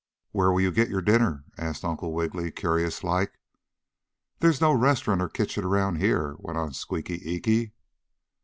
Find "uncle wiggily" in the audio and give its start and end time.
1.85-2.49